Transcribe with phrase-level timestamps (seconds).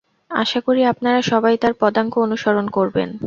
[0.31, 3.09] আশা করি আপনারা সবাই তাঁর পদাঙ্ক অনুসরণ করবেন।